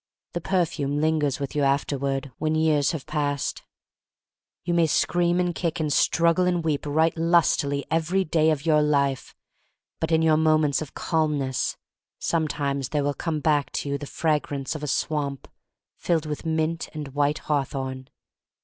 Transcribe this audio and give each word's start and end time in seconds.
The 0.33 0.41
perfume 0.41 0.99
lingers 0.99 1.39
with 1.39 1.55
you 1.55 1.61
afterward 1.61 2.31
when 2.39 2.55
years 2.55 2.89
have 2.91 3.05
passed. 3.05 3.61
You 4.63 4.73
may 4.73 4.87
scream 4.87 5.39
and 5.39 5.53
kick 5.53 5.79
and 5.79 5.93
struggle 5.93 6.47
and 6.47 6.63
weep 6.63 6.87
right 6.87 7.15
lustily 7.15 7.85
every 7.91 8.23
day 8.23 8.49
of 8.49 8.65
your 8.65 8.81
life, 8.81 9.35
but 9.99 10.11
in 10.11 10.23
your 10.23 10.37
moments 10.37 10.81
of 10.81 10.95
calmness 10.95 11.77
sometimes 12.17 12.89
there 12.89 13.03
will 13.03 13.13
come 13.13 13.41
back 13.41 13.71
to 13.73 13.89
you 13.89 13.99
the 13.99 14.07
fra 14.07 14.39
grance 14.39 14.73
of 14.73 14.81
a 14.81 14.87
swamp 14.87 15.47
filled 15.97 16.25
with 16.25 16.47
mint 16.47 16.89
and 16.95 17.09
white 17.09 17.37
hawthorn. 17.37 18.09